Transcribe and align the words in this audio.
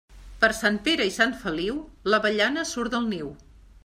Per 0.43 0.47
Sant 0.59 0.77
Pere 0.87 1.05
i 1.09 1.11
Sant 1.17 1.35
Feliu, 1.43 1.75
l'avellana 2.13 2.65
surt 2.71 2.95
del 2.97 3.07
niu. 3.13 3.31